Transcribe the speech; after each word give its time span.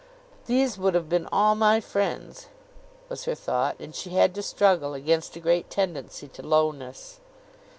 "These 0.47 0.79
would 0.79 0.95
have 0.95 1.09
been 1.09 1.27
all 1.31 1.53
my 1.53 1.79
friends," 1.79 2.47
was 3.07 3.25
her 3.25 3.35
thought; 3.35 3.79
and 3.79 3.93
she 3.93 4.09
had 4.09 4.33
to 4.33 4.41
struggle 4.41 4.95
against 4.95 5.35
a 5.35 5.39
great 5.39 5.69
tendency 5.69 6.27
to 6.29 6.41
lowness. 6.41 7.19